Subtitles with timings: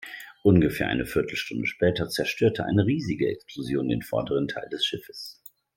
[0.41, 5.43] Ungefähr eine Viertelstunde später zerstörte eine riesige Explosion den vorderen Teil des Schiffes.